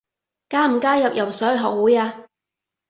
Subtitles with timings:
[0.49, 2.23] 加唔加入游水學會啊？